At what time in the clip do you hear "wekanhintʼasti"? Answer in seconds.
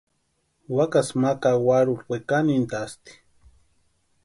2.11-3.11